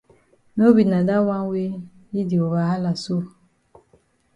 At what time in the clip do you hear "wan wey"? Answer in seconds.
1.27-1.71